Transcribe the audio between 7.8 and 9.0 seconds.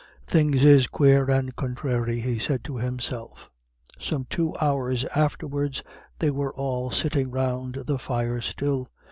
the fire still.